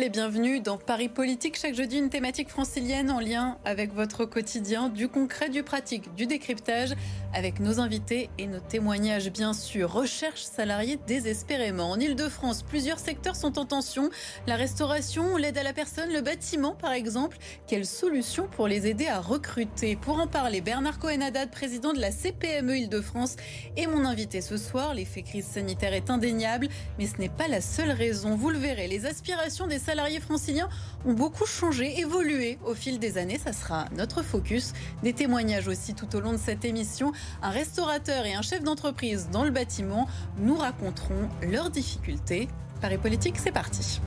[0.00, 1.58] Les bienvenus dans Paris Politique.
[1.58, 6.24] Chaque jeudi, une thématique francilienne en lien avec votre quotidien, du concret, du pratique, du
[6.24, 6.94] décryptage,
[7.34, 9.92] avec nos invités et nos témoignages, bien sûr.
[9.92, 11.90] Recherche salariés désespérément.
[11.90, 14.08] En Ile-de-France, plusieurs secteurs sont en tension.
[14.46, 17.36] La restauration, l'aide à la personne, le bâtiment, par exemple.
[17.66, 19.96] Quelle solution pour les aider à recruter?
[19.96, 23.36] Pour en parler, Bernard Cohen-Haddad, président de la CPME Ile-de-France,
[23.76, 24.94] est mon invité ce soir.
[24.94, 28.34] L'effet crise sanitaire est indéniable, mais ce n'est pas la seule raison.
[28.34, 29.89] Vous le verrez, les aspirations des salariés
[30.20, 30.68] franciliens
[31.06, 33.38] ont beaucoup changé, évolué au fil des années.
[33.38, 34.72] Ça sera notre focus.
[35.02, 37.12] Des témoignages aussi tout au long de cette émission.
[37.42, 40.08] Un restaurateur et un chef d'entreprise dans le bâtiment
[40.38, 42.48] nous raconteront leurs difficultés.
[42.80, 44.00] Paris Politique, c'est parti.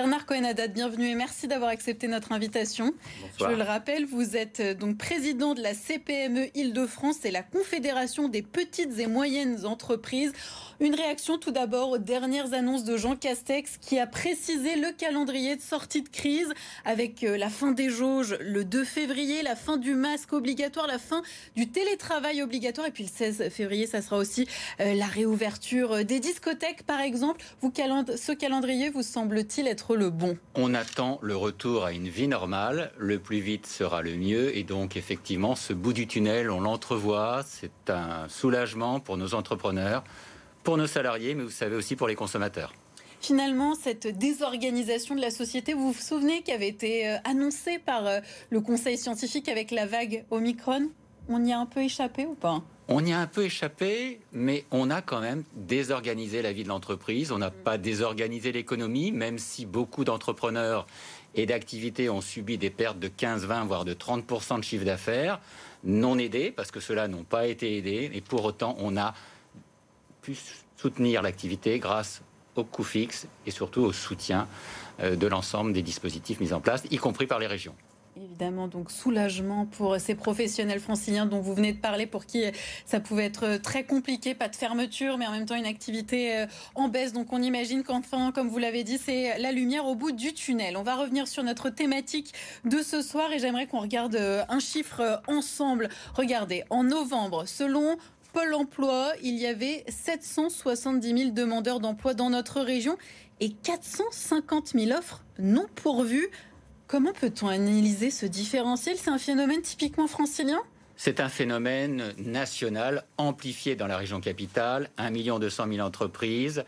[0.00, 2.94] Bernard Cohen-Haddad, bienvenue et merci d'avoir accepté notre invitation.
[3.38, 8.28] Je le rappelle, vous êtes euh, donc président de la CPME Île-de-France et la Confédération
[8.28, 10.32] des petites et moyennes entreprises.
[10.82, 15.54] Une réaction tout d'abord aux dernières annonces de Jean Castex qui a précisé le calendrier
[15.54, 16.50] de sortie de crise
[16.86, 20.98] avec euh, la fin des jauges le 2 février, la fin du masque obligatoire, la
[20.98, 21.20] fin
[21.54, 24.48] du télétravail obligatoire et puis le 16 février, ça sera aussi
[24.80, 27.44] euh, la réouverture euh, des discothèques par exemple.
[27.62, 30.38] Ce calendrier vous semble-t-il être le bon?
[30.54, 32.90] On attend le retour à une vie normale.
[32.96, 37.42] Le plus vite sera le mieux et donc effectivement ce bout du tunnel, on l'entrevoit.
[37.46, 40.04] C'est un soulagement pour nos entrepreneurs
[40.62, 42.72] pour nos salariés, mais vous savez aussi pour les consommateurs.
[43.20, 48.06] Finalement, cette désorganisation de la société, vous vous souvenez, qui avait été euh, annoncée par
[48.06, 50.88] euh, le Conseil scientifique avec la vague Omicron?
[51.28, 52.62] On y a un peu échappé ou pas?
[52.88, 56.68] On y a un peu échappé, mais on a quand même désorganisé la vie de
[56.68, 57.30] l'entreprise.
[57.30, 60.86] On n'a pas désorganisé l'économie, même si beaucoup d'entrepreneurs
[61.34, 65.40] et d'activités ont subi des pertes de 15, 20, voire de 30% de chiffre d'affaires,
[65.84, 68.10] non aidés, parce que ceux-là n'ont pas été aidés.
[68.12, 69.14] Et pour autant, on a
[70.22, 70.36] pu
[70.76, 72.22] soutenir l'activité grâce
[72.56, 74.48] au coût fixe et surtout au soutien
[75.00, 77.74] euh, de l'ensemble des dispositifs mis en place, y compris par les régions.
[78.16, 82.44] Évidemment, donc soulagement pour ces professionnels franciliens dont vous venez de parler, pour qui
[82.84, 86.46] ça pouvait être très compliqué, pas de fermeture, mais en même temps une activité euh,
[86.74, 87.12] en baisse.
[87.12, 90.76] Donc on imagine qu'enfin, comme vous l'avez dit, c'est la lumière au bout du tunnel.
[90.76, 94.58] On va revenir sur notre thématique de ce soir et j'aimerais qu'on regarde euh, un
[94.58, 95.88] chiffre ensemble.
[96.14, 97.96] Regardez, en novembre, selon
[98.32, 102.96] Pôle emploi, il y avait 770 000 demandeurs d'emploi dans notre région
[103.40, 106.28] et 450 000 offres non pourvues.
[106.86, 108.96] Comment peut-on analyser ce différentiel?
[108.98, 110.60] C'est un phénomène typiquement francilien?
[110.96, 116.64] C'est un phénomène national amplifié dans la région capitale, 1 200 000 entreprises,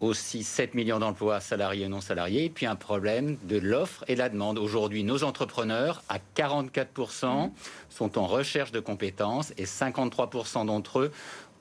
[0.00, 4.16] aussi 7 millions d'emplois salariés et non salariés, et puis un problème de l'offre et
[4.16, 4.58] la demande.
[4.58, 7.50] Aujourd'hui, nos entrepreneurs, à 44%,
[7.88, 11.12] sont en recherche de compétences et 53% d'entre eux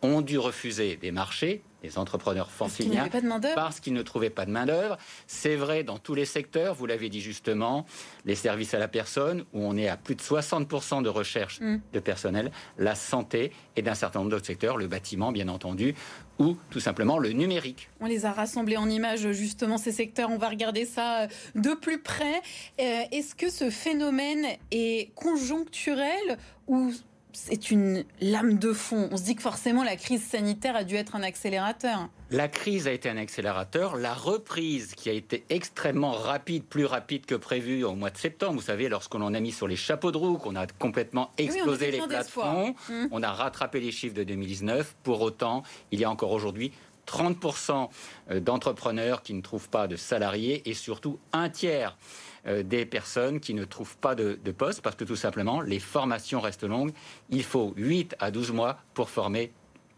[0.03, 3.09] ont dû refuser des marchés les entrepreneurs franciliens
[3.55, 4.97] parce qu'ils ne trouvaient pas de main-d'œuvre.
[5.25, 7.85] C'est vrai dans tous les secteurs, vous l'avez dit justement,
[8.25, 11.79] les services à la personne, où on est à plus de 60% de recherche mm.
[11.93, 15.95] de personnel, la santé et d'un certain nombre d'autres secteurs, le bâtiment bien entendu,
[16.39, 17.89] ou tout simplement le numérique.
[18.01, 20.29] On les a rassemblés en images, justement, ces secteurs.
[20.29, 22.41] On va regarder ça euh, de plus près.
[22.79, 26.37] Euh, est-ce que ce phénomène est conjoncturel
[26.67, 26.91] ou
[27.39, 29.09] c'est une lame de fond.
[29.11, 32.09] On se dit que forcément la crise sanitaire a dû être un accélérateur.
[32.31, 33.95] La crise a été un accélérateur.
[33.95, 38.53] La reprise qui a été extrêmement rapide, plus rapide que prévu au mois de septembre,
[38.53, 41.91] vous savez, lorsqu'on en a mis sur les chapeaux de roue, qu'on a complètement explosé
[41.91, 43.05] les plateformes, mmh.
[43.11, 44.95] on a rattrapé les chiffres de 2019.
[45.03, 45.61] Pour autant,
[45.91, 46.71] il y a encore aujourd'hui
[47.07, 47.89] 30%
[48.31, 51.97] euh, d'entrepreneurs qui ne trouvent pas de salariés et surtout un tiers
[52.45, 56.63] des personnes qui ne trouvent pas de, poste parce que tout simplement, les formations restent
[56.63, 56.91] longues.
[57.29, 59.51] Il faut 8 à 12 mois pour former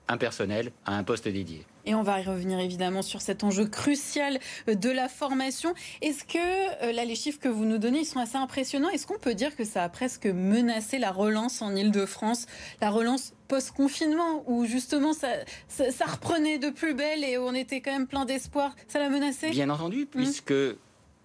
[0.09, 1.65] un personnel à un poste dédié.
[1.86, 5.74] Et on va y revenir évidemment sur cet enjeu crucial euh, de la formation.
[6.01, 8.89] Est-ce que, euh, là, les chiffres que vous nous donnez, ils sont assez impressionnants.
[8.89, 12.47] Est-ce qu'on peut dire que ça a presque menacé la relance en Ile-de-France,
[12.81, 15.30] la relance post-confinement, où justement ça,
[15.68, 18.75] ça, reprenait de plus belle et on était quand même plein d'espoir?
[18.88, 19.50] Ça l'a menacé?
[19.51, 20.53] Bien entendu, puisque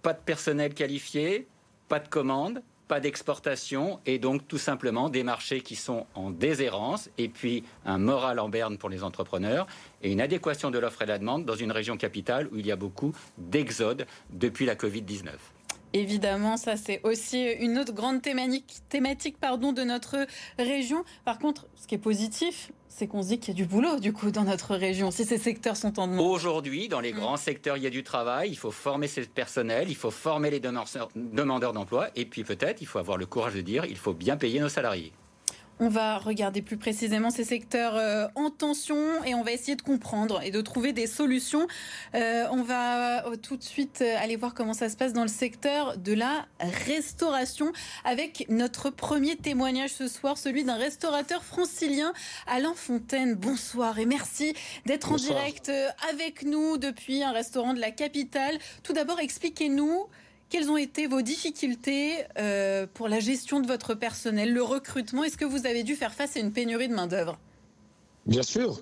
[0.04, 1.48] pas de personnel qualifié,
[1.88, 7.08] pas de commandes, pas d'exportation et donc tout simplement des marchés qui sont en déshérence
[7.16, 9.66] et puis un moral en berne pour les entrepreneurs
[10.02, 12.66] et une adéquation de l'offre et de la demande dans une région capitale où il
[12.66, 15.30] y a beaucoup d'exode depuis la Covid-19.
[15.94, 20.26] Évidemment, ça c'est aussi une autre grande thématique, thématique pardon, de notre
[20.58, 21.04] région.
[21.24, 24.00] Par contre, ce qui est positif, c'est qu'on se dit qu'il y a du boulot
[24.00, 26.26] du coup dans notre région, si ces secteurs sont en demande.
[26.26, 27.16] Aujourd'hui, dans les mm.
[27.16, 30.50] grands secteurs, il y a du travail, il faut former ces personnels, il faut former
[30.50, 34.14] les demandeurs d'emploi, et puis peut-être il faut avoir le courage de dire il faut
[34.14, 35.12] bien payer nos salariés.
[35.80, 39.82] On va regarder plus précisément ces secteurs euh, en tension et on va essayer de
[39.82, 41.66] comprendre et de trouver des solutions.
[42.14, 45.28] Euh, on va euh, tout de suite aller voir comment ça se passe dans le
[45.28, 47.72] secteur de la restauration
[48.04, 52.12] avec notre premier témoignage ce soir, celui d'un restaurateur francilien,
[52.46, 53.34] Alain Fontaine.
[53.34, 54.54] Bonsoir et merci
[54.86, 55.72] d'être en direct
[56.10, 58.58] avec nous depuis un restaurant de la capitale.
[58.84, 60.06] Tout d'abord, expliquez-nous
[60.54, 65.24] quelles ont été vos difficultés euh, pour la gestion de votre personnel, le recrutement?
[65.24, 67.40] Est-ce que vous avez dû faire face à une pénurie de main-d'œuvre?
[68.24, 68.80] Bien sûr.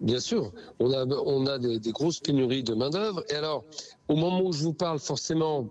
[0.00, 3.22] Bien sûr, on a, des grosses pénuries de main-d'œuvre.
[3.30, 3.62] Et alors,
[4.08, 5.68] au moment où je vous parle, forcément,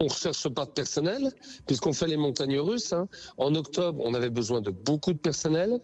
[0.00, 1.30] on ne recherche pas de personnel,
[1.66, 2.92] puisqu'on fait les montagnes russes.
[2.92, 3.08] Hein.
[3.38, 5.80] En octobre, on avait besoin de beaucoup de personnel.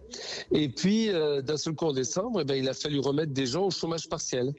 [0.53, 3.47] Et puis, euh, d'un seul coup, en décembre, eh ben, il a fallu remettre des
[3.47, 4.53] gens au chômage partiel.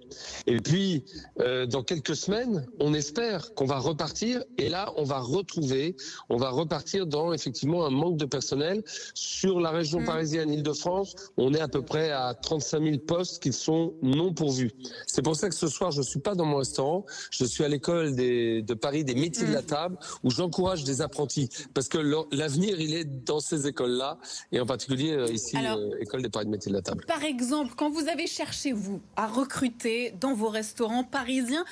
[0.48, 1.04] Et puis,
[1.40, 4.42] euh, dans quelques semaines, on espère qu'on va repartir.
[4.58, 5.96] Et là, on va retrouver,
[6.30, 8.84] on va repartir dans effectivement un manque de personnel.
[9.14, 10.06] Sur la région mmh.
[10.06, 14.72] parisienne, Île-de-France, on est à peu près à 35 000 postes qui sont non pourvus.
[15.08, 17.06] C'est pour ça que ce soir, je ne suis pas dans mon restaurant.
[17.32, 21.50] Je suis à l'école de Paris des métiers de la table où j'encourage des apprentis
[21.74, 21.98] parce que
[22.32, 24.18] l'avenir il est dans ces écoles-là
[24.52, 27.06] et en particulier euh, ici euh, école des paris de métiers de la table.
[27.06, 31.66] Par exemple, quand vous avez cherché vous à recruter dans vos restaurants parisiens,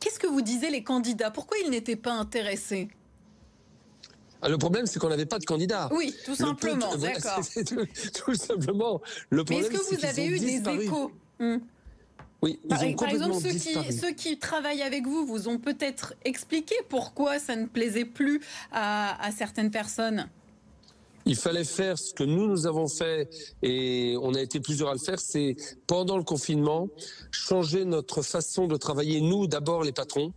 [0.00, 1.30] qu'est-ce que vous disaient les candidats?
[1.30, 2.88] Pourquoi ils n'étaient pas intéressés?
[4.44, 5.88] Ah, le problème, c'est qu'on n'avait pas de candidats.
[5.92, 7.40] Oui, tout simplement, d'accord.
[8.12, 9.00] Tout, simplement.
[9.30, 11.12] Le problème, Mais est-ce que vous avez eu des échos?
[11.38, 11.58] Hmm.
[12.42, 17.38] Oui, par, exemple, ceux qui, ceux qui, travaillent avec vous vous ont peut-être expliqué pourquoi
[17.38, 18.40] ça ne plaisait plus
[18.72, 20.28] à, à certaines personnes.
[21.26, 23.28] Il fallait faire ce que nous, nous avons fait,
[23.62, 26.88] et on a été plusieurs à le faire, c'est pendant le confinement,
[27.30, 30.32] changer notre façon de travailler, nous d'abord les patrons,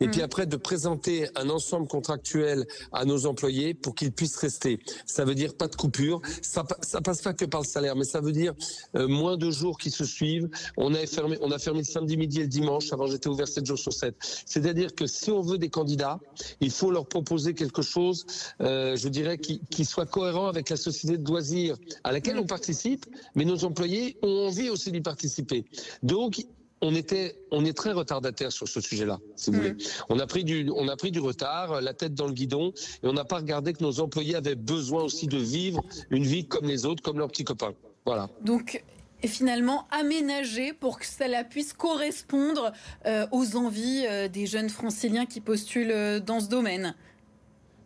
[0.00, 0.24] et puis mm.
[0.24, 4.78] après de présenter un ensemble contractuel à nos employés pour qu'ils puissent rester.
[5.06, 8.04] Ça veut dire pas de coupure, ça, ça passe pas que par le salaire, mais
[8.04, 8.54] ça veut dire
[8.94, 10.48] euh, moins de jours qui se suivent.
[10.76, 13.48] On a fermé, on a fermé le samedi midi et le dimanche, avant j'étais ouvert
[13.48, 14.14] 7 jours sur 7.
[14.44, 16.20] C'est-à-dire que si on veut des candidats,
[16.60, 18.26] il faut leur proposer quelque chose,
[18.60, 22.46] euh, je dirais, qui, qui soit cohérent avec la société de loisirs à laquelle on
[22.46, 25.64] participe, mais nos employés ont envie aussi d'y participer.
[26.02, 26.44] Donc,
[26.82, 29.76] on était, on est très retardataire sur ce sujet-là, si vous voulez.
[30.10, 33.06] On a pris du, on a pris du retard, la tête dans le guidon, et
[33.06, 36.66] on n'a pas regardé que nos employés avaient besoin aussi de vivre une vie comme
[36.66, 37.72] les autres, comme leurs petits copains.
[38.04, 38.28] Voilà.
[38.42, 38.84] Donc,
[39.22, 42.72] et finalement aménager pour que cela puisse correspondre
[43.06, 46.94] euh, aux envies euh, des jeunes franciliens qui postulent euh, dans ce domaine.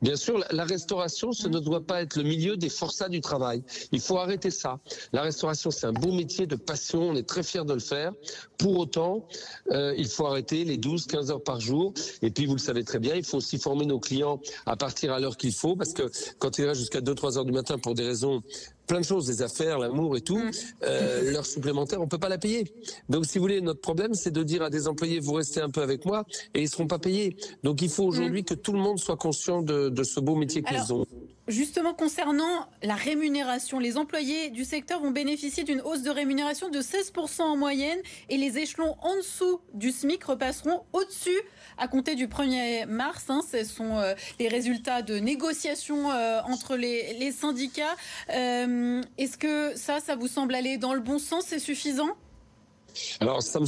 [0.03, 3.63] Bien sûr, la restauration, ce ne doit pas être le milieu des forçats du travail.
[3.93, 4.79] Il faut arrêter ça.
[5.13, 7.11] La restauration, c'est un beau métier de passion.
[7.11, 8.13] On est très fiers de le faire.
[8.57, 9.27] Pour autant,
[9.73, 11.93] euh, il faut arrêter les 12, 15 heures par jour.
[12.23, 15.13] Et puis, vous le savez très bien, il faut aussi former nos clients à partir
[15.13, 17.79] à l'heure qu'il faut parce que quand il reste jusqu'à 2, 3 heures du matin
[17.79, 18.43] pour des raisons
[18.91, 20.51] plein de choses, les affaires, l'amour et tout, mm.
[20.83, 22.65] euh, l'heure supplémentaire, on peut pas la payer.
[23.09, 25.71] Donc, si vous voulez, notre problème, c'est de dire à des employés, vous restez un
[25.71, 27.37] peu avec moi, et ils seront pas payés.
[27.63, 28.47] Donc, il faut aujourd'hui mm.
[28.47, 31.07] que tout le monde soit conscient de, de ce beau métier qu'ils ont.
[31.51, 36.81] Justement, concernant la rémunération, les employés du secteur vont bénéficier d'une hausse de rémunération de
[36.81, 41.41] 16% en moyenne et les échelons en dessous du SMIC repasseront au-dessus
[41.77, 43.25] à compter du 1er mars.
[43.31, 43.41] Hein.
[43.51, 47.97] ce sont euh, les résultats de négociations euh, entre les, syndicats.
[48.33, 51.47] Euh, est-ce que ça, ça vous semble aller dans le bon sens?
[51.49, 52.17] C'est suffisant?
[53.21, 53.61] Alors, ça,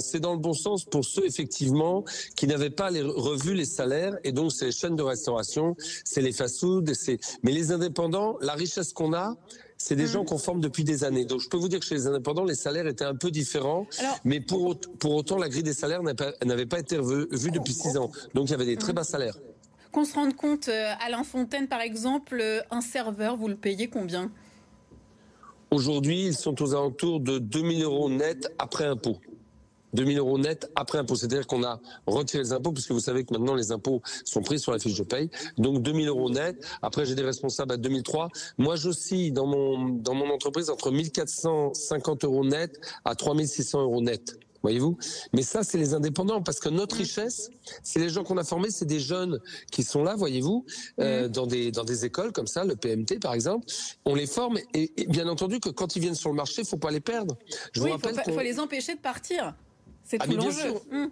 [0.00, 2.04] c'est dans le bon sens pour ceux effectivement
[2.36, 6.20] qui n'avaient pas les, revu les salaires et donc c'est les chaînes de restauration, c'est
[6.20, 6.92] les fast-food,
[7.42, 9.36] mais les indépendants, la richesse qu'on a,
[9.76, 10.08] c'est des mm.
[10.08, 11.24] gens qu'on forme depuis des années.
[11.24, 13.86] Donc je peux vous dire que chez les indépendants, les salaires étaient un peu différents,
[14.24, 18.10] mais pour, pour autant, la grille des salaires n'avait pas, été revue, depuis six ans.
[18.34, 18.96] Donc il y avait des très mm.
[18.96, 19.38] bas salaires.
[19.92, 23.88] Qu'on se rende compte, euh, Alain Fontaine, par exemple, euh, un serveur, vous le payez
[23.88, 24.32] combien?
[25.74, 29.16] Aujourd'hui, ils sont aux alentours de 2000 euros net après impôt.
[29.94, 31.16] 2000 euros net après impôt.
[31.16, 34.60] C'est-à-dire qu'on a retiré les impôts, puisque vous savez que maintenant les impôts sont pris
[34.60, 35.30] sur la fiche de paye.
[35.58, 36.64] Donc 2000 euros net.
[36.80, 38.28] Après, j'ai des responsables à 2003.
[38.56, 44.96] Moi, j'oscille dans dans mon entreprise entre 1450 euros net à 3600 euros net voyez-vous.
[45.32, 47.50] Mais ça, c'est les indépendants, parce que notre richesse,
[47.82, 49.38] c'est les gens qu'on a formés, c'est des jeunes
[49.70, 50.64] qui sont là, voyez-vous,
[51.00, 53.66] euh, dans des dans des écoles comme ça, le PMT par exemple.
[54.04, 56.90] On les forme et, bien entendu que quand ils viennent sur le marché, faut pas
[56.90, 57.36] les perdre.
[57.72, 59.54] Je oui, vous rappelle faut, faut les empêcher de partir.
[60.02, 60.74] C'est ah, tout l'enjeu.
[60.92, 61.10] Hum.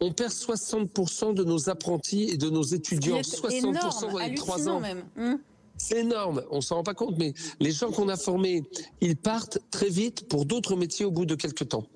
[0.00, 3.20] on perd 60% de nos apprentis et de nos étudiants.
[3.20, 4.80] 60% dans les trois ans.
[4.80, 5.04] Même.
[5.76, 8.62] C'est énorme, on s'en rend pas compte, mais les gens qu'on a formés,
[9.00, 11.86] ils partent très vite pour d'autres métiers au bout de quelques temps.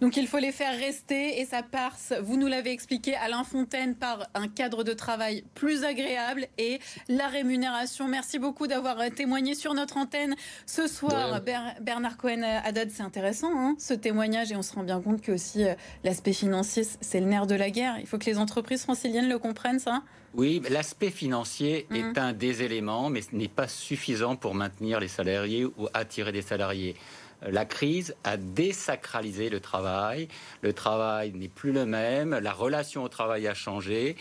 [0.00, 3.94] Donc il faut les faire rester et ça passe, vous nous l'avez expliqué, Alain Fontaine,
[3.94, 6.78] par un cadre de travail plus agréable et
[7.08, 8.08] la rémunération.
[8.08, 11.42] Merci beaucoup d'avoir témoigné sur notre antenne ce soir.
[11.82, 15.64] Bernard Cohen-Haddad, c'est intéressant hein, ce témoignage et on se rend bien compte que aussi
[15.64, 17.96] euh, l'aspect financier, c'est le nerf de la guerre.
[18.00, 20.02] Il faut que les entreprises franciliennes le comprennent, ça
[20.32, 22.18] oui, l'aspect financier est mmh.
[22.18, 26.42] un des éléments, mais ce n'est pas suffisant pour maintenir les salariés ou attirer des
[26.42, 26.94] salariés
[27.42, 30.28] la crise a désacralisé le travail.
[30.62, 34.16] Le travail n'est plus le même, la relation au travail a changé.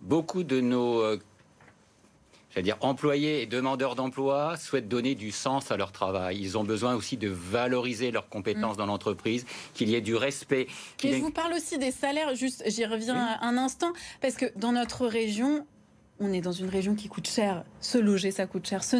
[0.00, 1.18] Beaucoup de nos euh,
[2.62, 6.38] dire employés et demandeurs d'emploi souhaitent donner du sens à leur travail.
[6.40, 8.78] Ils ont besoin aussi de valoriser leurs compétences mm.
[8.78, 10.66] dans l'entreprise, qu'il y ait du respect.
[11.02, 14.72] Et je vous parle aussi des salaires, juste j'y reviens un instant, parce que dans
[14.72, 15.66] notre région,
[16.18, 17.64] on est dans une région qui coûte cher.
[17.80, 18.82] Se loger, ça coûte cher.
[18.82, 18.96] Se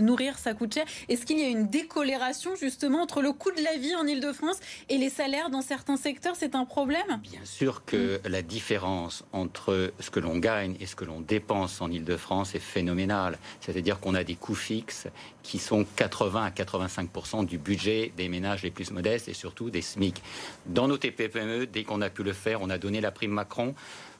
[0.00, 0.84] nourrir, ça coûte cher.
[1.08, 4.58] Est-ce qu'il y a une décolération justement entre le coût de la vie en Ile-de-France
[4.88, 6.34] et les salaires dans certains secteurs?
[6.36, 7.20] C'est un problème?
[7.22, 8.28] Bien sûr que mm.
[8.30, 12.60] la différence entre ce que l'on gagne et ce que l'on dépense en Ile-de-France est
[12.60, 13.38] phénoménale.
[13.60, 15.08] C'est-à-dire qu'on a des coûts fixes
[15.42, 19.82] qui sont 80 à 85 du budget des ménages les plus modestes et surtout des
[19.82, 20.22] SMIC.
[20.66, 23.74] Dans nos TPE, dès qu'on a pu le faire, on a donné la prime Macron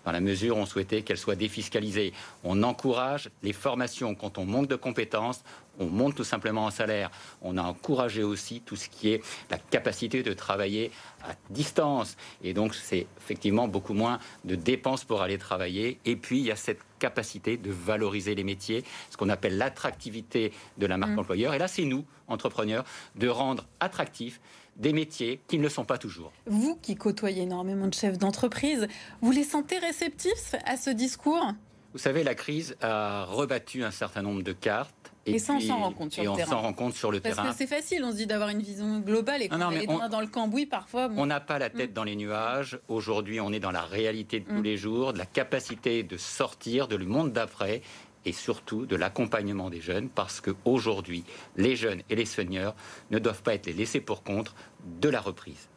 [0.04, 2.12] dans la mesure où on souhaitait qu'elle soit défiscalisée.
[2.44, 5.42] On encourage les formations quand on manque de compétences,
[5.78, 7.10] on monte tout simplement en salaire.
[7.40, 10.90] On a encouragé aussi tout ce qui est la capacité de travailler
[11.22, 12.16] à distance.
[12.42, 15.98] Et donc, c'est effectivement beaucoup moins de dépenses pour aller travailler.
[16.04, 20.52] Et puis, il y a cette capacité de valoriser les métiers, ce qu'on appelle l'attractivité
[20.78, 21.18] de la marque mmh.
[21.18, 21.54] employeur.
[21.54, 22.84] Et là, c'est nous, entrepreneurs,
[23.16, 24.40] de rendre attractif
[24.76, 26.32] des métiers qui ne le sont pas toujours.
[26.46, 28.86] Vous qui côtoyez énormément de chefs d'entreprise,
[29.20, 31.52] vous les sentez réceptifs à ce discours?
[31.92, 34.94] Vous savez, la crise a rebattu un certain nombre de cartes.
[35.24, 36.48] Et, ça, on s'en rend compte sur et le terrain.
[36.48, 37.50] on s'en rend compte sur le Parce terrain.
[37.50, 40.26] que c'est facile, on se dit d'avoir une vision globale et qu'on est dans le
[40.26, 41.10] cambouis parfois.
[41.16, 41.94] On n'a pas la tête mm.
[41.94, 42.80] dans les nuages.
[42.88, 44.64] Aujourd'hui, on est dans la réalité de tous mm.
[44.64, 47.82] les jours, de la capacité de sortir de le monde d'après
[48.24, 51.24] et surtout de l'accompagnement des jeunes, parce qu'aujourd'hui,
[51.56, 52.74] les jeunes et les seniors
[53.10, 54.54] ne doivent pas être les laissés pour compte
[55.00, 55.68] de la reprise.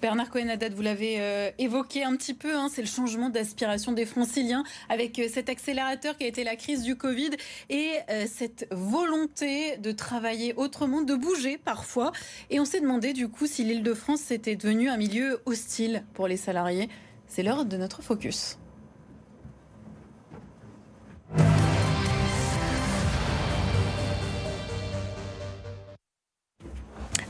[0.00, 4.06] Bernard Cohen-Haddad, vous l'avez euh, évoqué un petit peu, hein, c'est le changement d'aspiration des
[4.06, 7.30] franciliens avec euh, cet accélérateur qui a été la crise du Covid
[7.68, 12.12] et euh, cette volonté de travailler autrement, de bouger parfois.
[12.48, 16.04] Et on s'est demandé du coup si l'île de France c'était devenu un milieu hostile
[16.14, 16.88] pour les salariés.
[17.26, 18.58] C'est l'heure de notre focus.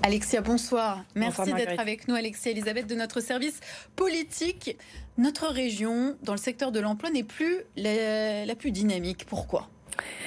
[0.03, 1.05] Alexia, bonsoir.
[1.15, 3.61] Merci d'être avec nous, Alexia Elisabeth, de notre service
[3.97, 4.79] politique.
[5.19, 9.27] Notre région, dans le secteur de l'emploi, n'est plus la, plus dynamique.
[9.27, 9.69] Pourquoi?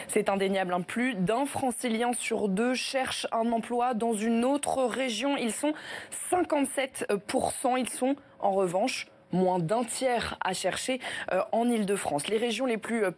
[0.07, 0.73] C'est indéniable.
[0.73, 0.81] Hein.
[0.81, 5.37] Plus d'un francilien sur deux cherche un emploi dans une autre région.
[5.37, 5.73] Ils sont
[6.31, 7.79] 57%.
[7.79, 10.99] Ils sont en revanche moins d'un tiers à chercher
[11.31, 12.27] euh, en Ile-de-France.
[12.27, 13.11] Les régions les plus euh,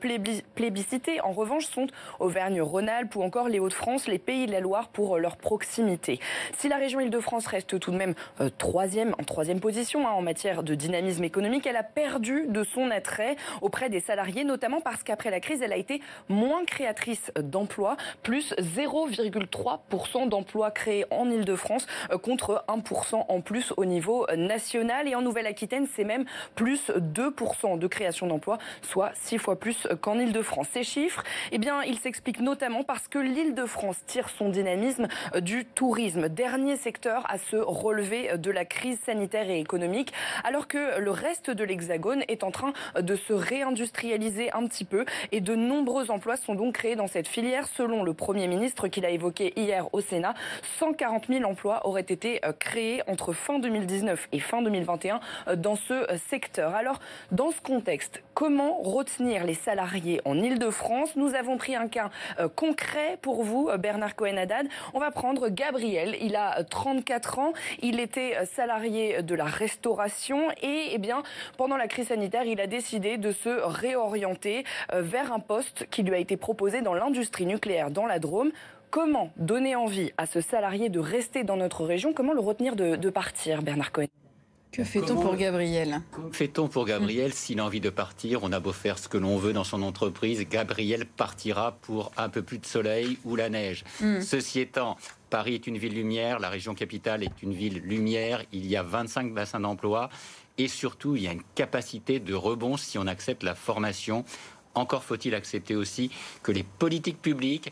[0.55, 1.88] plébiscitées, en revanche, sont
[2.19, 6.19] Auvergne-Rhône-Alpes ou encore les Hauts-de-France, les Pays de la Loire pour euh, leur proximité.
[6.57, 8.15] Si la région Ile-de-France reste tout de même
[8.57, 12.89] troisième, en troisième position hein, en matière de dynamisme économique, elle a perdu de son
[12.91, 17.98] attrait auprès des salariés, notamment parce qu'après la crise, elle a été moins créatrice d'emplois,
[18.24, 21.86] plus 0,3% d'emplois créés en Ile-de-France
[22.22, 25.07] contre 1% en plus au niveau national.
[25.07, 30.17] Et en Nouvelle-Aquitaine, c'est même plus 2% de création d'emplois, soit 6 fois plus qu'en
[30.19, 30.67] Ile-de-France.
[30.71, 35.07] Ces chiffres, eh bien, ils s'expliquent notamment parce que l'Île-de-France tire son dynamisme
[35.41, 41.00] du tourisme, dernier secteur à se relever de la crise sanitaire et économique, alors que
[41.00, 45.55] le reste de l'Hexagone est en train de se réindustrialiser un petit peu et de
[45.55, 47.67] nombreux emplois sont donc créés dans cette filière.
[47.67, 50.33] Selon le Premier ministre qu'il a évoqué hier au Sénat,
[50.79, 55.19] 140 000 emplois auraient été créés entre fin 2019 et fin 2021
[55.57, 55.94] dans ce
[56.29, 56.75] secteur.
[56.75, 56.99] Alors,
[57.31, 61.15] dans ce contexte, comment retenir les salariés en Ile-de-France?
[61.15, 62.09] Nous avons pris un cas
[62.39, 64.67] euh, concret pour vous, euh, Bernard Cohen-Haddad.
[64.93, 66.15] On va prendre Gabriel.
[66.21, 67.53] Il a 34 euh, ans.
[67.81, 71.23] Il était salarié de la restauration et, eh bien,
[71.57, 76.13] pendant la crise sanitaire, il a décidé de se réorienter vers un poste qui lui
[76.13, 78.51] a été proposé dans l'industrie nucléaire dans la Drôme.
[78.89, 82.13] Comment donner envie à ce salarié de rester dans notre région?
[82.13, 84.07] Comment le retenir de, de partir, Bernard Cohen?
[84.75, 86.01] Que fait-on pour Gabriel
[86.34, 88.44] fait-on pour Gabriel s'il a envie de partir?
[88.44, 92.27] On a beau faire ce que l'on veut dans son entreprise, Gabriel partira pour un
[92.27, 93.86] peu plus de soleil ou la neige.
[94.01, 94.20] Hmm.
[94.20, 94.98] Ceci étant,
[95.29, 98.84] Paris est une ville lumière, la région capitale est une ville lumière, il y a
[98.84, 100.10] 25 bassins d'emploi
[100.58, 104.25] et surtout, il y a une capacité de rebond si on accepte la formation.
[104.74, 106.12] Encore faut-il accepter aussi
[106.44, 107.72] que les politiques publiques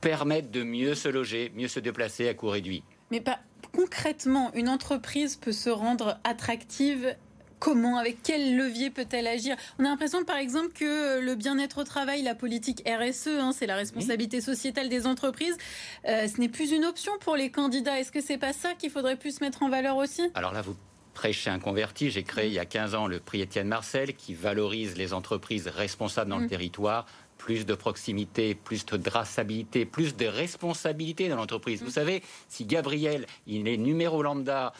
[0.00, 2.82] permettent de mieux se loger, mieux se déplacer à coût réduit.
[3.12, 3.38] Mais pas
[3.74, 7.14] concrètement, une entreprise peut se rendre attractive
[7.58, 9.54] comment, avec quel levier peut-elle agir?
[9.78, 13.66] On a l'impression, par exemple, que le bien-être au travail, la politique RSE, hein, c'est
[13.66, 15.58] la responsabilité sociétale des entreprises,
[16.08, 18.00] euh, ce n'est plus une option pour les candidats.
[18.00, 20.22] Est-ce que c'est pas ça qu'il faudrait plus mettre en valeur aussi?
[20.34, 20.74] Alors là, vous
[21.12, 22.10] prêchez un converti.
[22.10, 25.68] J'ai créé il y a 15 ans le prix Étienne Marcel qui valorise les entreprises
[25.68, 26.50] responsables dans le mm.
[26.50, 27.06] territoire
[27.42, 31.82] plus de proximité, plus de traçabilité, plus de responsabilité dans l'entreprise.
[31.82, 31.98] Vous mm.
[32.00, 34.72] savez, si Gabriel, il est numéro lambda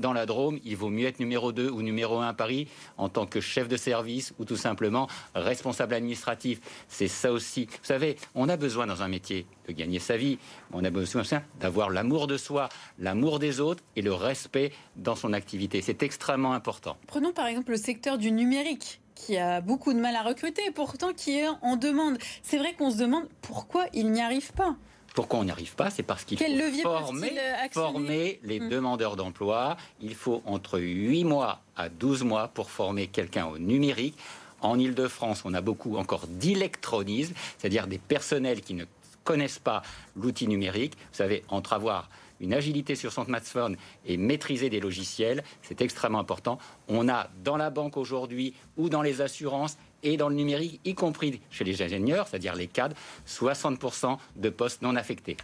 [0.00, 3.08] dans la Drôme, il vaut mieux être numéro 2 ou numéro 1 à Paris en
[3.08, 6.60] tant que chef de service ou tout simplement responsable administratif.
[6.88, 7.66] C'est ça aussi.
[7.66, 10.38] Vous savez, on a besoin dans un métier de gagner sa vie,
[10.72, 11.22] on a besoin
[11.60, 12.68] d'avoir l'amour de soi,
[12.98, 15.82] l'amour des autres et le respect dans son activité.
[15.82, 16.96] C'est extrêmement important.
[17.06, 21.12] Prenons par exemple le secteur du numérique qui a beaucoup de mal à recruter pourtant
[21.12, 22.18] qui est en demande.
[22.42, 24.76] C'est vrai qu'on se demande pourquoi il n'y arrive pas.
[25.16, 25.88] Pourquoi on n'y arrive pas?
[25.88, 26.44] C'est parce qu'il faut
[26.82, 28.68] former, euh, former les hum.
[28.68, 29.78] demandeurs d'emploi.
[30.02, 34.14] Il faut entre 8 mois à 12 mois pour former quelqu'un au numérique.
[34.60, 38.84] En Ile-de-France, on a beaucoup encore d'électronisme, c'est-à-dire des personnels qui ne
[39.24, 39.80] connaissent pas
[40.16, 40.98] l'outil numérique.
[40.98, 46.18] Vous savez, entre avoir une agilité sur son smartphone et maîtriser des logiciels, c'est extrêmement
[46.18, 46.58] important.
[46.88, 50.94] On a dans la banque aujourd'hui ou dans les assurances et dans le numérique, y
[50.94, 52.96] compris chez les ingénieurs, c'est-à-dire les cadres,
[53.26, 55.36] 60% de postes non affectés.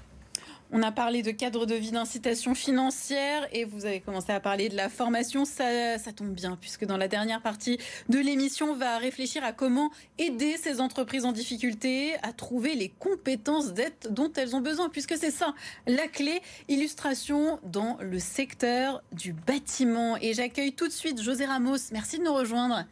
[0.74, 4.70] On a parlé de cadre de vie d'incitation financière et vous avez commencé à parler
[4.70, 5.44] de la formation.
[5.44, 7.76] Ça, ça tombe bien puisque dans la dernière partie
[8.08, 12.88] de l'émission, on va réfléchir à comment aider ces entreprises en difficulté à trouver les
[12.88, 15.52] compétences d'aide dont elles ont besoin puisque c'est ça
[15.86, 16.40] la clé.
[16.68, 20.16] Illustration dans le secteur du bâtiment.
[20.22, 21.90] Et j'accueille tout de suite José Ramos.
[21.92, 22.86] Merci de nous rejoindre.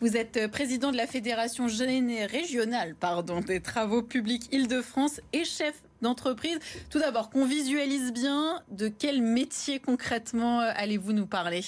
[0.00, 6.60] Vous êtes président de la Fédération régionale pardon, des travaux publics Île-de-France et chef d'entreprise.
[6.88, 11.62] Tout d'abord, qu'on visualise bien de quel métier concrètement euh, allez-vous nous parler?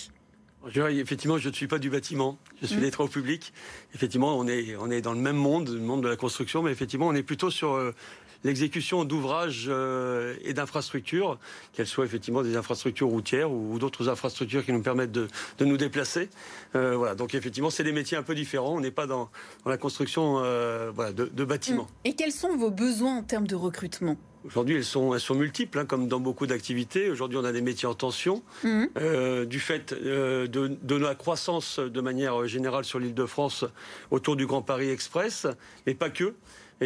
[0.77, 2.81] Effectivement, je ne suis pas du bâtiment, je suis mmh.
[2.81, 3.53] des travaux publics.
[3.95, 6.71] Effectivement, on est, on est dans le même monde, le monde de la construction, mais
[6.71, 7.95] effectivement, on est plutôt sur euh,
[8.45, 11.39] l'exécution d'ouvrages euh, et d'infrastructures,
[11.73, 15.29] qu'elles soient effectivement des infrastructures routières ou, d'autres infrastructures qui nous permettent de,
[15.61, 16.29] nous déplacer.
[16.75, 18.77] Euh, voilà, donc effectivement, c'est des métiers un peu différents.
[18.77, 19.31] On n'est pas dans,
[19.67, 21.85] la construction euh, de, bâtiments.
[21.85, 22.09] Mmh.
[22.09, 24.17] Et quels sont vos besoins en termes de recrutement?
[24.47, 27.11] Aujourd'hui, elles sont, elles sont multiples, hein, comme dans beaucoup d'activités.
[27.11, 28.43] Aujourd'hui, on a des métiers en tension.
[28.65, 29.45] Mmh.
[29.45, 33.67] du fait de, de, la croissance de manière générale sur l'île de France
[34.11, 35.47] autour du Grand Paris Express,
[35.87, 36.35] mais pas que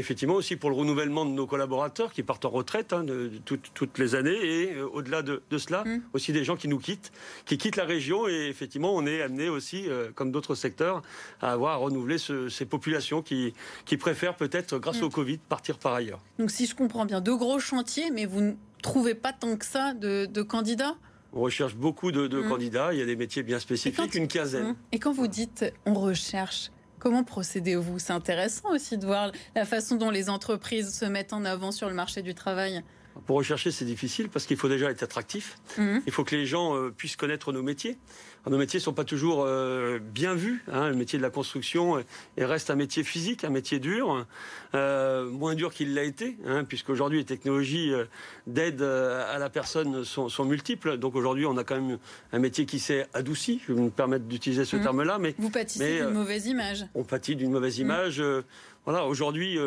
[0.01, 3.99] effectivement aussi pour le renouvellement de nos collaborateurs qui partent en retraite hein, de, toutes
[3.99, 6.03] les années et euh, au-delà de, cela, mm.
[6.13, 7.13] aussi des gens qui nous quittent,
[7.45, 11.03] qui quittent la région et effectivement on est amené aussi, euh, comme d'autres secteurs,
[11.41, 13.55] à avoir à renouveler ces populations qui,
[13.85, 15.05] qui préfèrent peut-être, grâce mm.
[15.05, 16.21] au Covid, partir par ailleurs.
[16.39, 18.53] Donc si je comprends bien, deux gros chantiers, mais vous ne
[18.83, 20.97] trouvez pas tant que ça de, candidats?
[21.33, 22.49] On recherche beaucoup de, mm.
[22.49, 22.93] candidats.
[22.93, 24.77] Il y a des métiers bien spécifiques, une quinzaine.
[24.93, 26.71] Et quand vous dites on recherche,
[27.05, 27.99] Comment procédez-vous?
[27.99, 31.91] C'est intéressant aussi de voir la façon dont les entreprises se mettent en avant sur
[31.91, 32.83] le marché du travail.
[33.27, 35.57] Pour rechercher, c'est difficile parce qu'il faut déjà être attractif.
[35.79, 36.03] Mhm.
[36.07, 37.97] Il faut que les gens euh, puissent connaître nos métiers.
[38.51, 40.65] nos métiers ne sont pas toujours euh, bien vus.
[40.71, 40.89] Hein.
[40.89, 42.03] Le métier de la construction euh,
[42.37, 44.27] reste un métier physique, un métier dur,
[44.73, 47.93] moins dur qu'il l'a été, hein, puisqu'aujourd'hui les technologies
[48.47, 50.99] d'aide à la personne sont, multiples.
[50.99, 51.99] Donc aujourd'hui, on a quand même
[52.33, 53.63] un métier qui s'est adouci.
[53.67, 54.83] Je vais me permettre d'utiliser ce mhm.
[54.83, 56.87] terme-là, mais vous pâtissez d'une mauvaise image.
[56.95, 57.87] On pâtit d'une mauvaise mhm.
[57.87, 58.23] image.
[58.85, 59.59] Voilà, aujourd'hui,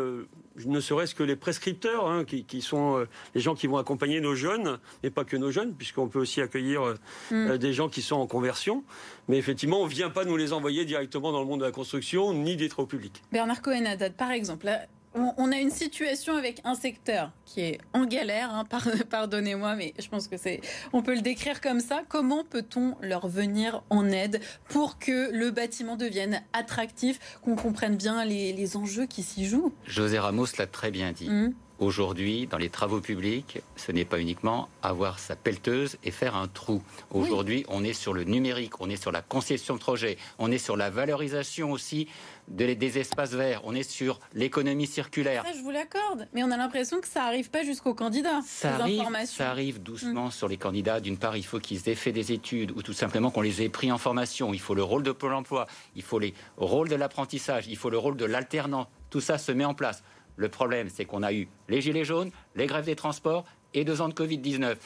[0.65, 4.35] ne serait-ce que les prescripteurs, hein, qui, sont euh, les gens qui vont accompagner nos
[4.35, 6.95] jeunes, et pas que nos jeunes, puisqu'on peut aussi accueillir euh,
[7.31, 7.57] mm.
[7.57, 8.83] des gens qui sont en conversion.
[9.27, 11.71] Mais effectivement, on ne vient pas nous les envoyer directement dans le monde de la
[11.71, 13.21] construction, ni des travaux publics.
[13.31, 13.83] Bernard cohen
[14.17, 14.69] par exemple,
[15.13, 18.65] on a une situation avec un secteur qui est en galère, hein,
[19.09, 20.61] pardonnez-moi, mais je pense que c'est,
[20.93, 22.01] on peut le décrire comme ça.
[22.07, 28.25] Comment peut-on leur venir en aide pour que le bâtiment devienne attractif, qu'on comprenne bien
[28.25, 29.73] les, enjeux qui s'y jouent?
[29.85, 31.29] José Ramos l'a très bien dit.
[31.29, 31.53] Mmh.
[31.79, 36.47] Aujourd'hui, dans les travaux publics, ce n'est pas uniquement avoir sa pelleteuse et faire un
[36.47, 36.81] trou.
[37.11, 40.57] Aujourd'hui, on est sur le numérique, on est sur la conception de projet, on est
[40.57, 42.07] sur la valorisation aussi
[42.47, 45.43] des espaces verts, on est sur l'économie circulaire.
[45.45, 48.41] Ça, je vous l'accorde, mais on a l'impression que ça n'arrive pas jusqu'aux candidats.
[48.45, 50.31] Ça arrive, ça arrive doucement mm.
[50.31, 50.99] sur les candidats.
[50.99, 53.69] D'une part, il faut qu'ils aient fait des études ou tout simplement qu'on les ait
[53.69, 54.53] pris en formation.
[54.53, 57.89] Il faut le rôle de Pôle emploi, il faut les rôles de l'apprentissage, il faut
[57.89, 58.87] le rôle de l'alternant.
[59.09, 60.03] Tout ça se met en place.
[60.37, 64.01] Le problème, c'est qu'on a eu les gilets jaunes, les grèves des transports et deux
[64.01, 64.77] ans de Covid-19.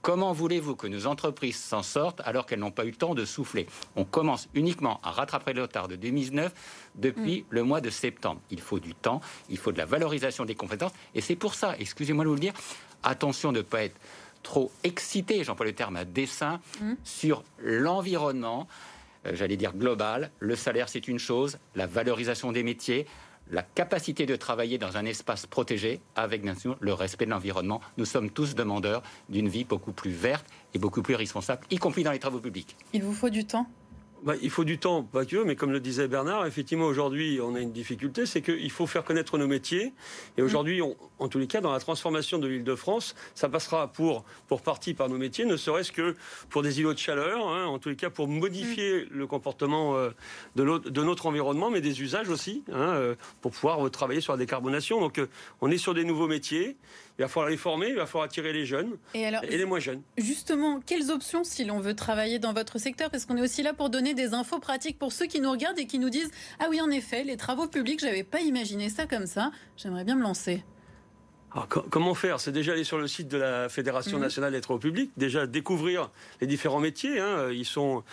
[0.00, 3.24] Comment voulez-vous que nos entreprises s'en sortent alors qu'elles n'ont pas eu le temps de
[3.24, 3.66] souffler?
[3.96, 6.52] On commence uniquement à rattraper le retard de 2019
[6.94, 7.44] depuis mm.
[7.50, 8.40] le mois de septembre.
[8.50, 10.92] Il faut du temps, il faut de la valorisation des compétences.
[11.14, 12.54] Et c'est pour ça, excusez-moi de vous le dire,
[13.02, 13.96] attention de ne pas être
[14.44, 16.92] trop excité, j'emploie le terme à dessin, mm.
[17.02, 18.68] sur l'environnement,
[19.26, 20.30] euh, j'allais dire global.
[20.38, 23.06] Le salaire, c'est une chose, la valorisation des métiers,
[23.50, 26.42] la capacité de travailler dans un espace protégé avec
[26.80, 27.80] le respect de l'environnement.
[27.96, 32.02] Nous sommes tous demandeurs d'une vie beaucoup plus verte et beaucoup plus responsable, y compris
[32.02, 32.76] dans les travaux publics.
[32.92, 33.66] Il vous faut du temps
[34.22, 37.54] bah, il faut du temps, pas que, mais comme le disait Bernard, effectivement, aujourd'hui, on
[37.54, 39.92] a une difficulté, c'est qu'il faut faire connaître nos métiers.
[40.36, 40.80] Et aujourd'hui,
[41.18, 44.62] en tous les cas, dans la transformation de l'île de France, ça passera pour, pour
[44.62, 46.16] partie par nos métiers, ne serait-ce que
[46.50, 50.10] pour des îlots de chaleur, hein, en tous les cas, pour modifier le comportement euh,
[50.56, 54.32] de, de, notre environnement, mais des usages aussi, hein, euh, pour pouvoir euh, travailler sur
[54.32, 55.00] la décarbonation.
[55.00, 55.20] Donc,
[55.60, 56.76] on est sur des nouveaux métiers.
[57.18, 60.02] Il va falloir les former, il va falloir attirer les jeunes et, les moins jeunes.
[60.18, 63.74] Justement, quelles options si l'on veut travailler dans votre secteur Parce qu'on est aussi là
[63.74, 66.66] pour donner des infos pratiques pour ceux qui nous regardent et qui nous disent Ah
[66.70, 69.50] oui, en effet, les travaux publics, j'avais pas imaginé ça comme ça.
[69.76, 70.62] J'aimerais bien me lancer.
[71.50, 72.38] Alors, comment faire?
[72.38, 74.22] C'est déjà aller sur le site de la Fédération mmh.
[74.22, 77.18] nationale des travaux publics, déjà découvrir les différents métiers.
[77.18, 77.50] Hein.
[77.50, 78.04] Ils sont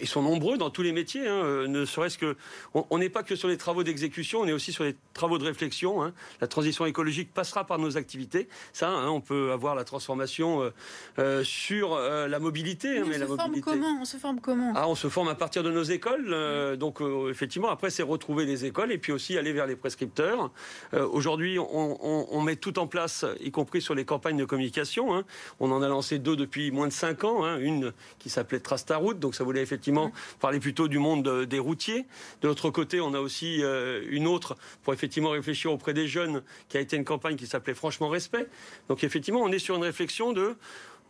[0.00, 2.36] ils sont, nombreux dans tous les métiers, hein, euh, ne serait-ce que.
[2.74, 5.44] On n'est pas que sur les travaux d'exécution, on est aussi sur les travaux de
[5.44, 6.02] réflexion.
[6.02, 6.12] Hein.
[6.40, 8.48] La transition écologique passera par nos activités.
[8.72, 10.70] Ça, hein, on peut avoir la transformation euh,
[11.18, 13.02] euh, sur la mobilité.
[13.02, 13.98] on, se forme comment?
[14.00, 14.72] On se forme comment?
[14.76, 16.76] Ah, On se forme à partir de nos écoles.
[16.78, 20.50] donc, effectivement, après, c'est retrouver les écoles et puis aussi aller vers les prescripteurs.
[20.92, 25.24] Aujourd'hui, on, met tout en place, y compris sur les campagnes de communication.
[25.60, 27.56] On en a lancé deux depuis moins de cinq ans.
[27.58, 31.58] Une qui s'appelait Trace ta route, donc ça voulait effectivement parler plutôt du monde des
[31.58, 32.06] routiers.
[32.40, 36.42] De l'autre côté, on a aussi euh, une autre pour effectivement réfléchir auprès des jeunes,
[36.68, 38.46] qui a été une campagne qui s'appelait Franchement Respect.
[38.88, 40.56] Donc effectivement, on est sur une réflexion de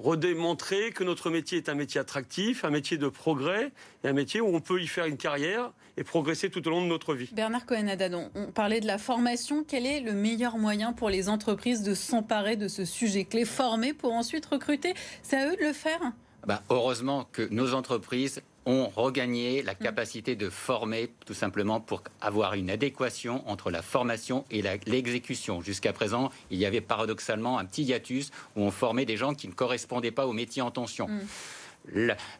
[0.00, 3.70] redémontrer que notre métier est un métier attractif, un métier de progrès
[4.02, 6.82] et un métier où on peut y faire une carrière et progresser tout au long
[6.82, 7.30] de notre vie.
[7.32, 9.64] Bernard Cohen-Adadon, on parlait de la formation.
[9.66, 13.92] Quel est le meilleur moyen pour les entreprises de s'emparer de ce sujet clé, former
[13.92, 14.94] pour ensuite recruter?
[15.22, 16.00] C'est à eux de le faire?
[16.46, 19.78] Bah, Heureusement que nos entreprises ont regagné la mm.
[19.78, 25.60] capacité de former tout simplement pour avoir une adéquation entre la formation et l'exécution.
[25.60, 29.48] Jusqu'à présent, il y avait paradoxalement un petit hiatus où on formait des gens qui
[29.48, 31.08] ne correspondaient pas au métier en tension.
[31.08, 31.20] Mm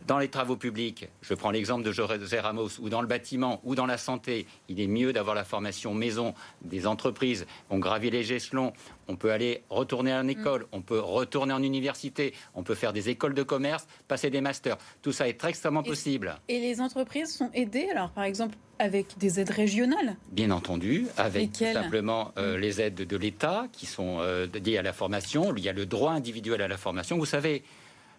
[0.07, 3.75] dans les travaux publics, je prends l'exemple de José Ramos, ou dans le bâtiment, ou
[3.75, 7.47] dans la santé, il est mieux d'avoir la formation maison des entreprises.
[7.71, 8.73] On gravit les échelons,
[9.09, 10.67] on peut aller retourner en école, mm.
[10.73, 14.79] on peut retourner en université, on peut faire des écoles de commerce, passer des masters.
[15.03, 16.37] Tout ça est extrêmement possible.
[16.49, 20.17] Et les entreprises sont aidées, alors par exemple avec des aides régionales?
[20.33, 22.61] Bien entendu, avec simplement euh, mm.
[22.61, 25.55] les aides de l'État qui sont euh, liées à la formation.
[25.57, 27.17] Il y a le droit individuel à la formation.
[27.17, 27.63] Vous savez,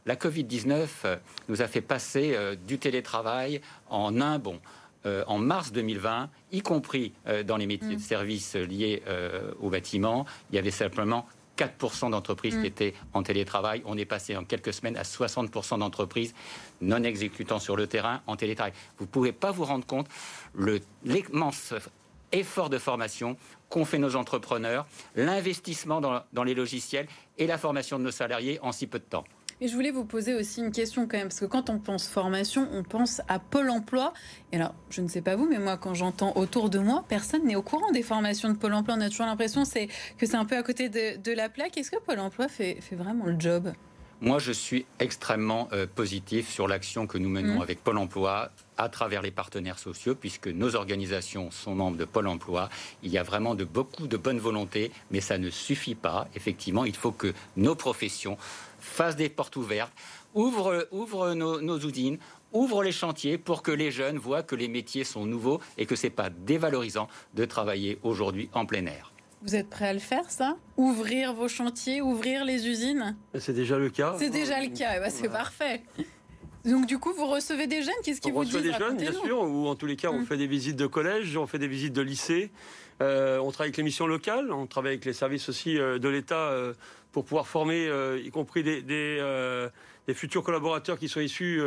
[0.06, 1.18] la Covid-19 euh,
[1.50, 4.60] nous a fait passer euh, du télétravail en un bond.
[5.06, 7.14] Euh, en mars 2020, y compris
[7.46, 8.00] dans les métiers de mm.
[8.00, 9.04] services liés
[9.60, 11.28] au bâtiment, il y avait simplement
[11.60, 12.66] 4% d'entreprises qui mm.
[12.66, 13.84] étaient en télétravail.
[13.86, 16.34] On est passé en quelques semaines à 60% d'entreprises
[16.82, 18.74] non exécutant sur le terrain en télétravail.
[18.98, 20.08] Vous ne pouvez pas vous rendre compte
[21.04, 21.76] l'immense
[22.32, 23.38] effort de formation
[23.70, 28.72] qu'ont fait nos entrepreneurs, l'investissement dans les logiciels et la formation de nos salariés en
[28.72, 29.26] si peu de temps.
[29.62, 32.08] Mais je voulais vous poser aussi une question quand même, parce que quand on pense
[32.08, 34.14] formation, on pense à Pôle emploi.
[34.52, 37.46] Et alors, je ne sais pas vous, mais moi, quand j'entends autour de moi, personne
[37.46, 38.96] n'est au courant des formations de Pôle emploi.
[38.98, 41.78] On a toujours l'impression que c'est un peu à côté de, la plaque.
[41.78, 43.72] Est-ce que Pôle emploi fait, vraiment le job?
[44.22, 47.62] Moi, je suis extrêmement euh, positif sur l'action que nous menons mmh.
[47.62, 52.28] avec Pôle Emploi à travers les partenaires sociaux, puisque nos organisations sont membres de Pôle
[52.28, 52.70] Emploi.
[53.04, 56.28] Il y a vraiment de beaucoup de bonne volonté, mais ça ne suffit pas.
[56.34, 58.38] Effectivement, il faut que nos professions
[58.86, 59.94] fasse des portes ouvertes,
[60.34, 62.18] ouvre, ouvre nos, nos usines,
[62.54, 65.96] ouvre les chantiers pour que les jeunes voient que les métiers sont nouveaux et que
[65.96, 69.12] ce n'est pas dévalorisant de travailler aujourd'hui en plein air.
[69.42, 70.56] Vous êtes prêt à le faire, ça?
[70.78, 73.16] Ouvrir vos chantiers, ouvrir les usines?
[73.38, 74.16] C'est déjà le cas.
[74.18, 75.84] C'est déjà le cas, ben, c'est parfait.
[76.64, 77.94] Donc du coup, vous recevez des jeunes?
[78.04, 78.56] Qu'est-ce qu'ils vous disent?
[78.56, 80.26] On reçoit des jeunes, bien sûr, ou en tous les cas, on hum.
[80.26, 82.52] fait des visites de collège, on fait des visites de lycée.
[83.02, 86.08] Euh, on travaille avec les missions locales, on travaille avec les services aussi euh, de
[86.08, 86.74] l'État euh,
[87.12, 87.90] pour pouvoir former,
[88.22, 91.62] y compris des, des, futurs collaborateurs qui sont issus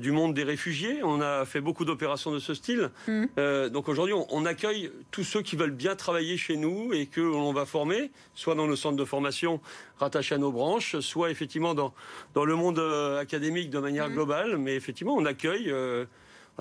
[0.00, 0.98] du monde des réfugiés.
[1.04, 2.90] On a fait beaucoup d'opérations de ce style.
[3.06, 3.68] Mmh.
[3.68, 7.52] donc aujourd'hui, on, accueille tous ceux qui veulent bien travailler chez nous et que l'on
[7.52, 9.60] va former, soit dans nos centres de formation
[10.00, 11.94] rattachés à nos branches, soit effectivement dans,
[12.34, 12.80] dans le monde
[13.20, 14.14] académique de manière mmh.
[14.14, 14.58] globale.
[14.58, 15.72] Mais effectivement, on accueille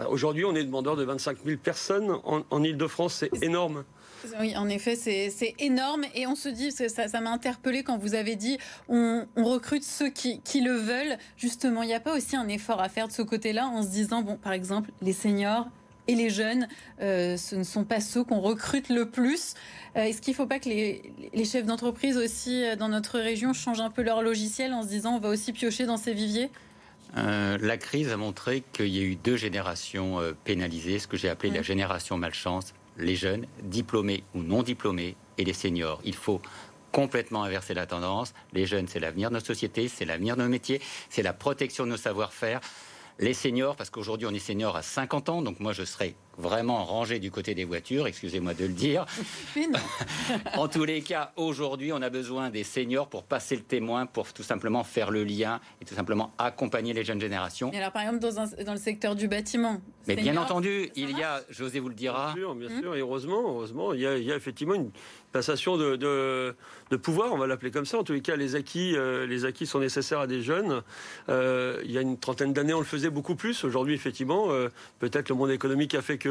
[0.10, 3.84] Aujourd'hui, on est demandeur de 25 000 personnes en, en Ile-de-France, c'est énorme.
[4.40, 6.06] Oui, en effet, c'est énorme.
[6.16, 10.62] Et on se dit, ça m'a interpellé quand vous avez dit on, recrute ceux qui,
[10.62, 11.18] le veulent.
[11.38, 13.90] Justement, il n'y a pas aussi un effort à faire de ce côté-là en se
[13.90, 15.68] disant, bon, par exemple, les seniors
[16.08, 16.68] et les jeunes,
[17.02, 19.54] euh, ce ne sont pas ceux qu'on recrute le plus.
[19.96, 23.54] Euh, est-ce qu'il ne faut pas que les, chefs d'entreprise aussi euh, dans notre région
[23.54, 26.50] changent un peu leur logiciel en se disant on va aussi piocher dans ces viviers?
[27.16, 31.52] La crise a montré qu'il y a eu deux générations pénalisées, ce que j'ai appelé
[31.52, 36.02] la génération malchance les jeunes, diplômés ou non diplômés, et les seniors.
[36.04, 36.42] Il faut
[36.92, 38.34] complètement inverser la tendance.
[38.54, 41.86] Les jeunes, c'est l'avenir de notre société, c'est l'avenir de nos métiers, c'est la protection
[41.86, 42.60] de nos savoir-faire.
[43.20, 46.84] Les seniors, parce qu'aujourd'hui on est senior à 50 ans, donc moi je serai vraiment
[46.84, 49.06] rangé du côté des voitures, excusez-moi de le dire.
[50.58, 54.34] en tous les cas, aujourd'hui, on a besoin des seniors pour passer le témoin, pour
[54.34, 57.72] tout simplement faire le lien et tout simplement accompagner les jeunes générations.
[57.72, 61.24] Et alors, par exemple, dans, dans le secteur du bâtiment Mais bien entendu, il y
[61.24, 62.34] a, José vous le dira.
[62.34, 64.92] Bien sûr, bien sûr, et heureusement, heureusement, il y a, il y a effectivement une
[65.32, 67.98] passation de, de, pouvoir, on va l'appeler comme ça.
[67.98, 70.82] En tous les cas, les acquis, euh, les acquis sont nécessaires à des jeunes.
[71.30, 73.64] Euh, il y a une trentaine d'années, on le faisait beaucoup plus.
[73.64, 76.31] Aujourd'hui, effectivement, euh, peut-être le monde économique a fait que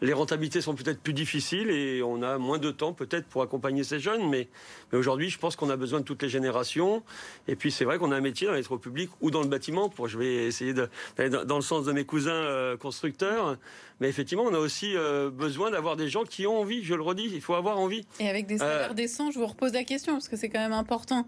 [0.00, 3.84] les rentabilités sont peut-être plus difficiles et on a moins de temps peut-être pour accompagner
[3.84, 4.28] ces jeunes.
[4.28, 4.48] Mais,
[4.92, 7.02] mais aujourd'hui, je pense qu'on a besoin de toutes les générations.
[7.48, 9.48] Et puis, c'est vrai qu'on a un métier dans les travaux publics ou dans le
[9.48, 9.88] bâtiment.
[9.88, 13.56] Pour, je vais essayer d'aller dans le sens de mes cousins constructeurs.
[14.00, 14.94] Mais effectivement, on a aussi
[15.32, 16.84] besoin d'avoir des gens qui ont envie.
[16.84, 19.72] Je le redis, il faut avoir envie avec des salaires euh, décents, je vous repose
[19.72, 21.26] la question parce que c'est quand même important.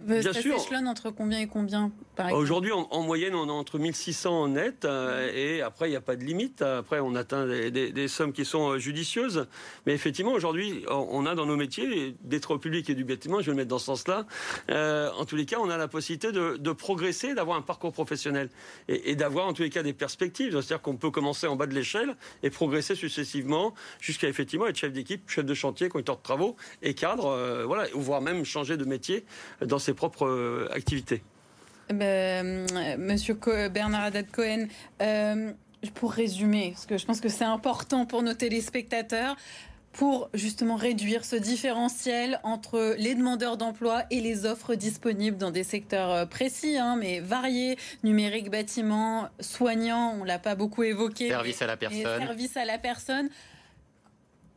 [0.00, 0.56] Bien ça sûr.
[0.86, 1.90] entre combien et combien
[2.32, 6.00] Aujourd'hui, en, moyenne, on est entre 1600 en net euh, et après, il n'y a
[6.00, 6.62] pas de limite.
[6.62, 9.46] Après, on atteint des, sommes qui sont euh, judicieuses.
[9.86, 13.46] Mais effectivement, aujourd'hui, on a dans nos métiers, des travaux publics et du bâtiment, je
[13.46, 14.26] vais le mettre dans ce sens-là,
[14.70, 18.48] euh, en tous les cas, on a la possibilité de, progresser, d'avoir un parcours professionnel
[18.88, 20.52] et, d'avoir en tous les cas des perspectives.
[20.52, 24.92] C'est-à-dire qu'on peut commencer en bas de l'échelle et progresser successivement jusqu'à effectivement être chef
[24.92, 28.84] d'équipe, chef de chantier, conducteur de travaux et cadre, voilà, ou voire même changer de
[28.84, 29.24] métier
[29.64, 31.22] dans ses propres activités.
[31.92, 32.66] Ben,
[32.98, 33.38] Monsieur
[33.70, 34.66] Bernard Haddad Cohen,
[35.02, 35.52] euh,
[35.94, 39.36] pour résumer, parce que je pense que c'est important pour nos téléspectateurs,
[39.92, 45.62] pour justement réduire ce différentiel entre les demandeurs d'emploi et les offres disponibles dans des
[45.62, 51.28] secteurs euh, précis, hein, mais variés, numérique, bâtiment, soignants, on l'a pas beaucoup évoqué.
[51.28, 52.02] Service à la personne.
[52.02, 53.28] Service à la personne.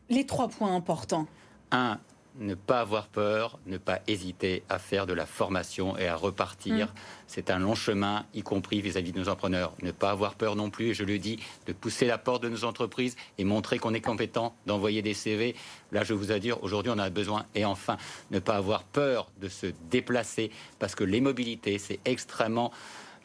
[0.09, 1.27] Les trois points importants.
[1.71, 1.99] Un,
[2.39, 6.87] ne pas avoir peur, ne pas hésiter à faire de la formation et à repartir.
[6.87, 6.91] Mm.
[7.27, 9.73] C'est un long chemin, y compris vis-à-vis de nos entrepreneurs.
[9.81, 12.49] Ne pas avoir peur non plus, et je le dis, de pousser la porte de
[12.49, 15.55] nos entreprises et montrer qu'on est compétent, d'envoyer des CV.
[15.91, 17.45] Là, je vous dire, aujourd'hui, on a besoin.
[17.55, 17.97] Et enfin,
[18.31, 22.71] ne pas avoir peur de se déplacer, parce que les mobilités, c'est extrêmement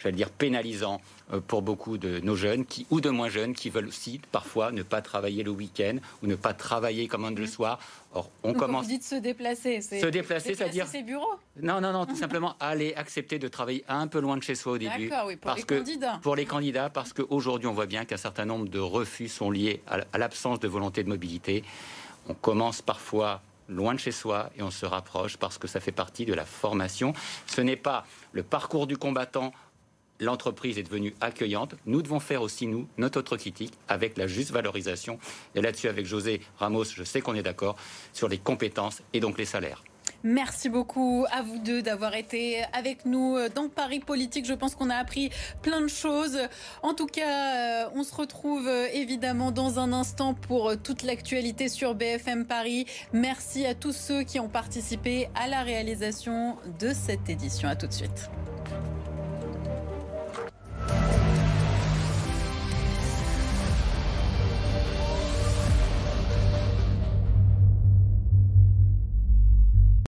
[0.02, 1.00] j'allais dire, pénalisant
[1.32, 4.72] euh, pour beaucoup de nos jeunes qui, ou de moins jeunes qui veulent aussi parfois
[4.72, 7.48] ne pas travailler le week-end ou ne pas travailler commande le mmh.
[7.48, 7.78] soir.
[8.14, 8.84] Or, on commence.
[8.84, 11.34] Vous dites se déplacer, se déplacer, c'est-à-dire ses bureaux.
[11.60, 14.72] Non, non, non, tout simplement aller accepter de travailler un peu loin de chez soi
[14.72, 15.08] au début.
[15.08, 16.18] D'accord, oui, pour parce les que, candidats.
[16.22, 19.82] Pour les candidats, parce qu'aujourd'hui, on voit bien qu'un certain nombre de refus sont liés
[19.86, 21.64] à l'absence de volonté de mobilité.
[22.28, 25.92] On commence parfois loin de chez soi et on se rapproche parce que ça fait
[25.92, 27.14] partie de la formation.
[27.46, 29.52] Ce n'est pas le parcours du combattant
[30.22, 31.74] l'entreprise est devenue accueillante.
[31.86, 35.18] Nous devons faire aussi, nous, notre autre critique avec la juste valorisation.
[35.54, 37.76] Et là-dessus, avec José Ramos, je sais qu'on est d'accord
[38.12, 39.82] sur les compétences et donc les salaires.
[40.24, 44.46] Merci beaucoup à vous deux d'avoir été avec nous dans Paris Politique.
[44.46, 45.30] Je pense qu'on a appris
[45.62, 46.38] plein de choses.
[46.82, 51.68] En tout cas, euh, on se retrouve euh, évidemment dans un instant pour toute l'actualité
[51.68, 52.86] sur BFM Paris.
[53.12, 57.68] Merci à tous ceux qui ont participé à la réalisation de cette édition.
[57.68, 58.30] À tout de suite.